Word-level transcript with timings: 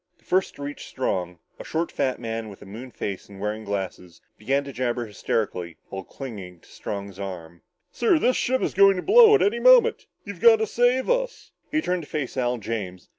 The 0.17 0.25
first 0.25 0.55
to 0.55 0.63
reach 0.63 0.87
Strong, 0.87 1.37
a 1.59 1.63
short 1.63 1.91
fat 1.91 2.19
man 2.19 2.49
with 2.49 2.63
a 2.63 2.65
moonface 2.65 3.29
and 3.29 3.39
wearing 3.39 3.63
glasses, 3.63 4.19
began 4.35 4.63
to 4.63 4.73
jabber 4.73 5.05
hysterically, 5.05 5.77
while 5.89 6.03
clinging 6.03 6.59
to 6.61 6.67
Strong's 6.71 7.19
arm. 7.19 7.61
"Sir, 7.91 8.17
this 8.17 8.35
ship 8.35 8.63
is 8.63 8.73
going 8.73 8.95
to 8.95 9.03
blow 9.03 9.35
up 9.35 9.41
any 9.41 9.59
moment. 9.59 10.07
You've 10.25 10.41
got 10.41 10.55
to 10.55 10.65
save 10.65 11.07
us!" 11.07 11.51
He 11.69 11.83
turned 11.83 12.01
to 12.01 12.09
face 12.09 12.35
Al 12.35 12.57
James. 12.57 13.09